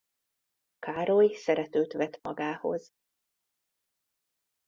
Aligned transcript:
Károly 0.79 1.27
szeretőt 1.29 1.93
vett 1.93 2.19
magához. 2.21 2.93